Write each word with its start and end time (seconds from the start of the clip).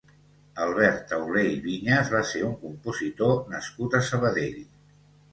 Albert 0.63 1.01
Taulé 1.09 1.43
i 1.49 1.59
Viñas 1.65 2.09
va 2.13 2.21
ser 2.29 2.41
un 2.47 2.55
compositor 2.63 3.35
nascut 3.51 3.99
a 3.99 4.01
Sabadell. 4.09 4.57